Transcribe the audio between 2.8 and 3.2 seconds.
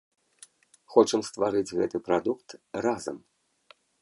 разам.